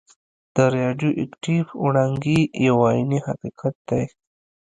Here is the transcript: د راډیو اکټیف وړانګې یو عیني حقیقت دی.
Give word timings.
د 0.55 0.57
راډیو 0.77 1.09
اکټیف 1.23 1.67
وړانګې 1.83 2.39
یو 2.67 2.75
عیني 2.89 3.19
حقیقت 3.27 3.75
دی. 3.89 4.03